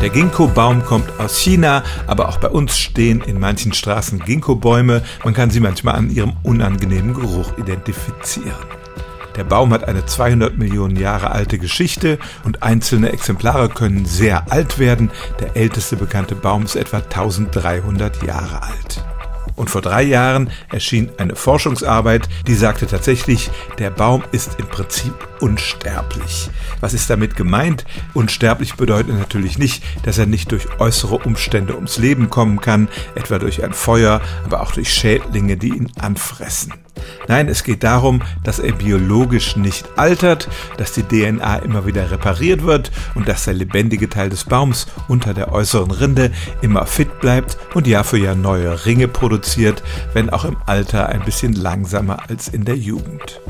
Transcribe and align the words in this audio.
Der 0.00 0.08
Ginkgo-Baum 0.08 0.82
kommt 0.86 1.20
aus 1.20 1.38
China, 1.38 1.82
aber 2.06 2.30
auch 2.30 2.38
bei 2.38 2.48
uns 2.48 2.78
stehen 2.78 3.20
in 3.20 3.38
manchen 3.38 3.74
Straßen 3.74 4.18
Ginkgo-Bäume. 4.20 5.02
Man 5.24 5.34
kann 5.34 5.50
sie 5.50 5.60
manchmal 5.60 5.96
an 5.96 6.08
ihrem 6.08 6.32
unangenehmen 6.42 7.12
Geruch 7.12 7.58
identifizieren. 7.58 8.54
Der 9.36 9.44
Baum 9.44 9.74
hat 9.74 9.84
eine 9.84 10.06
200 10.06 10.56
Millionen 10.56 10.96
Jahre 10.96 11.32
alte 11.32 11.58
Geschichte 11.58 12.18
und 12.44 12.62
einzelne 12.62 13.12
Exemplare 13.12 13.68
können 13.68 14.06
sehr 14.06 14.50
alt 14.50 14.78
werden. 14.78 15.10
Der 15.38 15.54
älteste 15.54 15.96
bekannte 15.96 16.34
Baum 16.34 16.64
ist 16.64 16.76
etwa 16.76 16.98
1300 16.98 18.22
Jahre 18.22 18.62
alt. 18.62 18.99
Und 19.56 19.68
vor 19.68 19.82
drei 19.82 20.02
Jahren 20.02 20.50
erschien 20.70 21.10
eine 21.18 21.36
Forschungsarbeit, 21.36 22.28
die 22.46 22.54
sagte 22.54 22.86
tatsächlich, 22.86 23.50
der 23.78 23.90
Baum 23.90 24.24
ist 24.32 24.58
im 24.58 24.66
Prinzip 24.66 25.12
unsterblich. 25.40 26.50
Was 26.80 26.94
ist 26.94 27.10
damit 27.10 27.36
gemeint? 27.36 27.84
Unsterblich 28.14 28.74
bedeutet 28.74 29.18
natürlich 29.18 29.58
nicht, 29.58 29.82
dass 30.04 30.18
er 30.18 30.26
nicht 30.26 30.52
durch 30.52 30.80
äußere 30.80 31.18
Umstände 31.18 31.74
ums 31.74 31.98
Leben 31.98 32.30
kommen 32.30 32.60
kann, 32.60 32.88
etwa 33.14 33.38
durch 33.38 33.62
ein 33.62 33.72
Feuer, 33.72 34.20
aber 34.44 34.62
auch 34.62 34.72
durch 34.72 34.92
Schädlinge, 34.92 35.56
die 35.56 35.68
ihn 35.68 35.92
anfressen. 36.00 36.72
Nein, 37.28 37.48
es 37.48 37.64
geht 37.64 37.84
darum, 37.84 38.22
dass 38.42 38.58
er 38.58 38.72
biologisch 38.72 39.56
nicht 39.56 39.88
altert, 39.96 40.48
dass 40.76 40.92
die 40.92 41.02
DNA 41.02 41.56
immer 41.58 41.86
wieder 41.86 42.10
repariert 42.10 42.64
wird 42.64 42.90
und 43.14 43.28
dass 43.28 43.44
der 43.44 43.54
lebendige 43.54 44.08
Teil 44.08 44.30
des 44.30 44.44
Baums 44.44 44.86
unter 45.08 45.34
der 45.34 45.52
äußeren 45.52 45.90
Rinde 45.90 46.30
immer 46.62 46.86
fit 46.86 47.20
bleibt 47.20 47.58
und 47.74 47.86
Jahr 47.86 48.04
für 48.04 48.18
Jahr 48.18 48.34
neue 48.34 48.84
Ringe 48.86 49.08
produziert, 49.08 49.82
wenn 50.12 50.30
auch 50.30 50.44
im 50.44 50.56
Alter 50.66 51.08
ein 51.08 51.24
bisschen 51.24 51.52
langsamer 51.52 52.28
als 52.28 52.48
in 52.48 52.64
der 52.64 52.76
Jugend. 52.76 53.40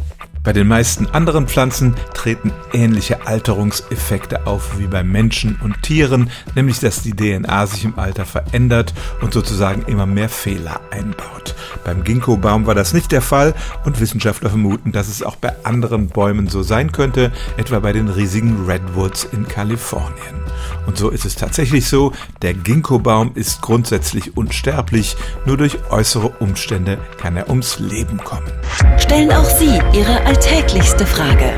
Bei 0.43 0.55
den 0.55 0.69
meisten 0.69 1.07
anderen 1.07 1.49
Pflanzen 1.49 1.95
treten 2.15 2.51
ähnliche 2.73 3.27
Alterungseffekte 3.27 4.47
auf 4.47 4.79
wie 4.79 4.87
bei 4.87 5.03
Menschen 5.03 5.61
und 5.63 5.83
Tieren, 5.83 6.31
nämlich 6.55 6.81
dass 6.81 7.03
die 7.03 7.15
DNA 7.15 7.67
sich 7.67 7.85
im 7.85 7.99
Alter 7.99 8.25
verändert 8.25 8.95
und 9.21 9.35
sozusagen 9.35 9.83
immer 9.83 10.07
mehr 10.07 10.31
Fehler 10.31 10.81
einbaut. 10.91 11.55
Beim 11.85 12.05
Ginkgo-Baum 12.05 12.67
war 12.67 12.75
das 12.75 12.93
nicht 12.93 13.13
der 13.13 13.23
Fall 13.23 13.55
und 13.85 14.01
Wissenschaftler 14.01 14.51
vermuten, 14.51 14.91
dass 14.93 15.09
es 15.09 15.23
auch 15.23 15.37
bei 15.37 15.53
anderen 15.65 16.09
Bäumen 16.09 16.49
so 16.49 16.63
sein 16.63 16.93
könnte, 16.93 17.33
etwa 17.57 17.79
bei 17.81 17.93
den 17.93 18.09
riesigen 18.09 18.67
Redwoods 18.67 19.27
in 19.33 19.49
Kalifornien. 19.49 20.41
Und 20.87 20.99
so 20.99 21.11
ist 21.11 21.25
es 21.25 21.37
tatsächlich 21.37 21.89
so, 21.89 22.13
der 22.43 22.53
Ginkgo-Baum 22.55 23.33
ist 23.35 23.63
grundsätzlich 23.63 24.37
unsterblich, 24.37 25.17
nur 25.47 25.57
durch 25.57 25.79
äußere 25.91 26.29
Umstände 26.41 26.99
kann 27.19 27.37
er 27.37 27.49
ums 27.49 27.79
Leben 27.79 28.19
kommen. 28.19 28.51
Stellen 28.99 29.31
auch 29.33 29.45
Sie 29.45 29.81
Ihre 29.93 30.25
alltäglichste 30.25 31.07
Frage 31.07 31.53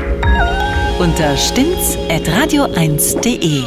unter 0.99 1.35
stimmtz.radio1.de. 1.35 3.63